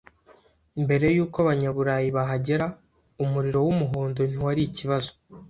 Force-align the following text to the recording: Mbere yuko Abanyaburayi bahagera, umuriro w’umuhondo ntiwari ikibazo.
Mbere 0.83 1.05
yuko 1.15 1.35
Abanyaburayi 1.43 2.07
bahagera, 2.17 2.65
umuriro 3.23 3.59
w’umuhondo 3.67 4.19
ntiwari 4.29 4.61
ikibazo. 4.69 5.11